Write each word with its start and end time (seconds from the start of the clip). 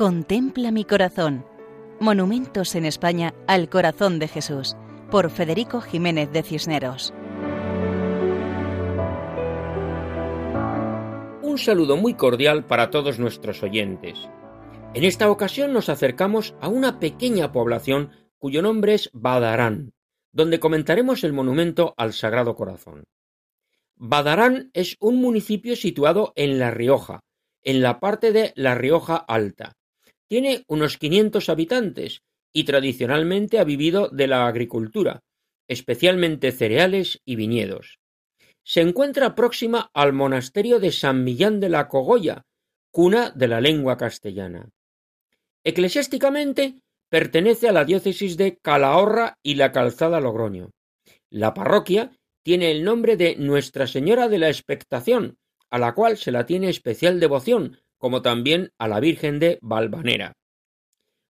Contempla 0.00 0.70
mi 0.70 0.86
corazón. 0.86 1.44
Monumentos 2.00 2.74
en 2.74 2.86
España 2.86 3.34
al 3.46 3.68
corazón 3.68 4.18
de 4.18 4.28
Jesús, 4.28 4.74
por 5.10 5.28
Federico 5.28 5.82
Jiménez 5.82 6.32
de 6.32 6.42
Cisneros. 6.42 7.12
Un 11.42 11.58
saludo 11.58 11.98
muy 11.98 12.14
cordial 12.14 12.64
para 12.64 12.88
todos 12.88 13.18
nuestros 13.18 13.62
oyentes. 13.62 14.16
En 14.94 15.04
esta 15.04 15.30
ocasión 15.30 15.74
nos 15.74 15.90
acercamos 15.90 16.54
a 16.62 16.68
una 16.68 16.98
pequeña 16.98 17.52
población 17.52 18.12
cuyo 18.38 18.62
nombre 18.62 18.94
es 18.94 19.10
Badarán, 19.12 19.92
donde 20.32 20.60
comentaremos 20.60 21.24
el 21.24 21.34
monumento 21.34 21.92
al 21.98 22.14
Sagrado 22.14 22.54
Corazón. 22.54 23.04
Badarán 23.96 24.70
es 24.72 24.96
un 24.98 25.20
municipio 25.20 25.76
situado 25.76 26.32
en 26.36 26.58
La 26.58 26.70
Rioja, 26.70 27.20
en 27.62 27.82
la 27.82 28.00
parte 28.00 28.32
de 28.32 28.54
La 28.56 28.74
Rioja 28.74 29.16
Alta, 29.16 29.76
tiene 30.30 30.62
unos 30.68 30.96
500 30.96 31.48
habitantes 31.48 32.22
y 32.52 32.62
tradicionalmente 32.62 33.58
ha 33.58 33.64
vivido 33.64 34.08
de 34.10 34.28
la 34.28 34.46
agricultura, 34.46 35.24
especialmente 35.66 36.52
cereales 36.52 37.20
y 37.24 37.34
viñedos. 37.34 37.98
Se 38.62 38.80
encuentra 38.80 39.34
próxima 39.34 39.90
al 39.92 40.12
monasterio 40.12 40.78
de 40.78 40.92
San 40.92 41.24
Millán 41.24 41.58
de 41.58 41.68
la 41.68 41.88
Cogolla, 41.88 42.44
cuna 42.92 43.30
de 43.30 43.48
la 43.48 43.60
lengua 43.60 43.96
castellana. 43.96 44.70
Eclesiásticamente 45.64 46.80
pertenece 47.08 47.68
a 47.68 47.72
la 47.72 47.84
diócesis 47.84 48.36
de 48.36 48.56
Calahorra 48.56 49.36
y 49.42 49.56
la 49.56 49.72
Calzada 49.72 50.20
Logroño. 50.20 50.70
La 51.28 51.54
parroquia 51.54 52.12
tiene 52.44 52.70
el 52.70 52.84
nombre 52.84 53.16
de 53.16 53.34
Nuestra 53.34 53.88
Señora 53.88 54.28
de 54.28 54.38
la 54.38 54.48
Expectación, 54.48 55.38
a 55.70 55.78
la 55.80 55.92
cual 55.92 56.18
se 56.18 56.30
la 56.30 56.46
tiene 56.46 56.68
especial 56.68 57.18
devoción 57.18 57.80
como 58.00 58.22
también 58.22 58.72
a 58.78 58.88
la 58.88 58.98
Virgen 58.98 59.38
de 59.38 59.58
Valvanera. 59.60 60.32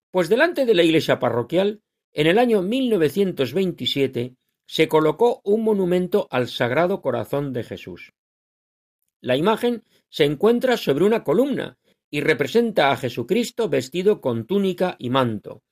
Pues 0.09 0.29
delante 0.29 0.65
de 0.65 0.73
la 0.73 0.83
iglesia 0.83 1.19
parroquial, 1.19 1.81
en 2.13 2.27
el 2.27 2.39
año 2.39 2.61
1927, 2.61 4.35
se 4.65 4.87
colocó 4.87 5.41
un 5.43 5.65
monumento 5.65 6.27
al 6.31 6.47
Sagrado 6.47 7.01
Corazón 7.01 7.51
de 7.51 7.63
Jesús. 7.63 8.13
La 9.19 9.35
imagen 9.35 9.83
se 10.09 10.23
encuentra 10.23 10.77
sobre 10.77 11.03
una 11.03 11.25
columna 11.25 11.77
y 12.09 12.21
representa 12.21 12.89
a 12.89 12.95
Jesucristo 12.95 13.67
vestido 13.67 14.21
con 14.21 14.47
túnica 14.47 14.95
y 14.97 15.09
manto, 15.09 15.63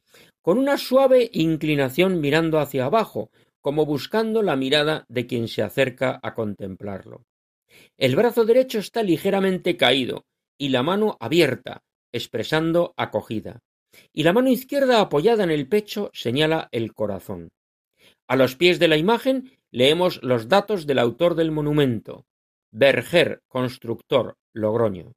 con 0.41 0.57
una 0.57 0.77
suave 0.77 1.29
inclinación 1.31 2.19
mirando 2.19 2.59
hacia 2.59 2.85
abajo, 2.85 3.31
como 3.61 3.85
buscando 3.85 4.43
la 4.43 4.57
mirada 4.57 5.05
de 5.07 5.25
quien 5.27 5.47
se 5.47 5.61
acerca 5.61 6.19
a 6.21 6.33
contemplarlo. 6.33 7.25
El 7.97 8.17
brazo 8.17 8.43
derecho 8.43 8.79
está 8.79 9.01
ligeramente 9.01 9.77
caído, 9.77 10.25
y 10.59 10.69
la 10.69 10.83
mano 10.83 11.17
abierta, 11.19 11.81
expresando 12.11 12.93
acogida, 12.97 13.61
y 14.13 14.23
la 14.23 14.33
mano 14.33 14.49
izquierda 14.49 14.99
apoyada 14.99 15.43
en 15.43 15.51
el 15.51 15.67
pecho 15.67 16.11
señala 16.13 16.69
el 16.71 16.93
corazón. 16.93 17.49
A 18.27 18.35
los 18.35 18.55
pies 18.55 18.77
de 18.77 18.87
la 18.87 18.97
imagen 18.97 19.57
leemos 19.71 20.21
los 20.21 20.47
datos 20.47 20.85
del 20.85 20.99
autor 20.99 21.35
del 21.35 21.51
monumento, 21.51 22.25
Berger, 22.71 23.41
constructor, 23.47 24.35
Logroño. 24.53 25.13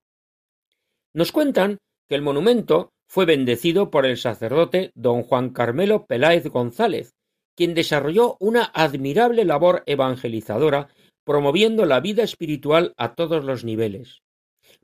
Nos 1.13 1.33
cuentan 1.33 1.79
que 2.09 2.15
el 2.15 2.23
monumento 2.23 2.93
fue 3.07 3.27
bendecido 3.27 3.91
por 3.91 4.07
el 4.07 4.17
sacerdote 4.17 4.93
don 4.95 5.23
Juan 5.23 5.51
Carmelo 5.51 6.07
Peláez 6.07 6.47
González, 6.47 7.15
quien 7.55 7.75
desarrolló 7.75 8.37
una 8.41 8.65
admirable 8.65 9.45
labor 9.45 9.83
evangelizadora 9.87 10.89
promoviendo 11.25 11.85
la 11.85 12.01
vida 12.01 12.23
espiritual 12.23 12.95
a 12.97 13.15
todos 13.15 13.45
los 13.45 13.65
niveles, 13.65 14.23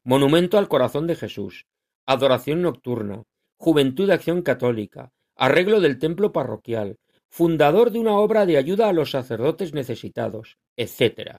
Monumento 0.04 0.58
al 0.58 0.68
Corazón 0.68 1.06
de 1.06 1.16
Jesús, 1.16 1.66
Adoración 2.06 2.62
Nocturna, 2.62 3.24
Juventud 3.56 4.06
de 4.06 4.14
Acción 4.14 4.42
Católica, 4.42 5.12
arreglo 5.36 5.80
del 5.80 5.98
templo 5.98 6.32
parroquial, 6.32 6.98
fundador 7.28 7.90
de 7.90 7.98
una 7.98 8.16
obra 8.18 8.46
de 8.46 8.56
ayuda 8.56 8.88
a 8.88 8.92
los 8.92 9.10
sacerdotes 9.10 9.74
necesitados, 9.74 10.58
etc. 10.76 11.36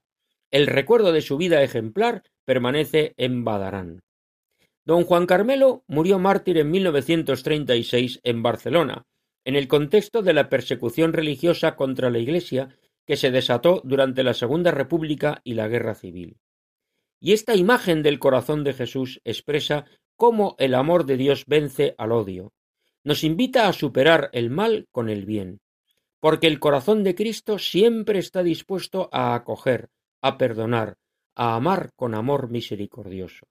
El 0.52 0.68
recuerdo 0.68 1.12
de 1.12 1.22
su 1.22 1.38
vida 1.38 1.64
ejemplar 1.64 2.24
permanece 2.46 3.14
en 3.18 3.44
Badarán. 3.44 4.02
Don 4.86 5.04
Juan 5.04 5.26
Carmelo 5.26 5.84
murió 5.88 6.20
mártir 6.20 6.58
en 6.58 6.72
1936 6.72 8.22
en 8.24 8.42
Barcelona, 8.42 9.06
en 9.46 9.56
el 9.56 9.68
contexto 9.68 10.22
de 10.22 10.34
la 10.34 10.50
persecución 10.50 11.14
religiosa 11.14 11.76
contra 11.76 12.10
la 12.10 12.20
Iglesia 12.20 12.70
que 13.06 13.18
se 13.18 13.31
desató 13.31 13.81
durante 13.84 14.24
la 14.24 14.34
Segunda 14.34 14.72
República 14.72 15.42
y 15.44 15.54
la 15.54 15.68
Guerra 15.68 15.96
Civil. 15.96 16.38
Y 17.19 17.34
esta 17.34 17.56
imagen 17.56 18.02
del 18.02 18.19
corazón 18.19 18.63
de 18.63 18.74
Jesús 18.74 19.19
expresa 19.25 19.85
cómo 20.16 20.56
el 20.57 20.74
amor 20.74 21.06
de 21.06 21.18
Dios 21.18 21.46
vence 21.47 21.96
al 21.97 22.12
odio. 22.12 22.53
Nos 23.03 23.24
invita 23.24 23.68
a 23.68 23.74
superar 23.74 24.30
el 24.34 24.50
mal 24.50 24.88
con 24.91 25.09
el 25.09 25.25
bien, 25.25 25.59
porque 26.19 26.47
el 26.47 26.59
corazón 26.59 27.03
de 27.03 27.16
Cristo 27.16 27.57
siempre 27.57 28.19
está 28.19 28.44
dispuesto 28.44 29.09
a 29.12 29.35
acoger, 29.35 29.90
a 30.22 30.38
perdonar, 30.38 30.97
a 31.35 31.56
amar 31.56 31.91
con 31.96 32.16
amor 32.16 32.50
misericordioso. 32.50 33.47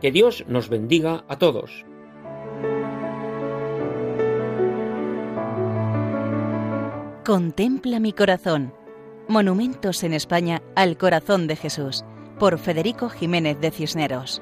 Que 0.00 0.10
Dios 0.12 0.44
nos 0.48 0.68
bendiga 0.68 1.24
a 1.28 1.38
todos. 1.38 1.84
Contempla 7.24 7.98
mi 7.98 8.12
corazón. 8.12 8.72
Monumentos 9.26 10.04
en 10.04 10.14
España 10.14 10.62
al 10.76 10.96
corazón 10.96 11.48
de 11.48 11.56
Jesús 11.56 12.04
por 12.38 12.58
Federico 12.58 13.08
Jiménez 13.08 13.60
de 13.60 13.72
Cisneros. 13.72 14.40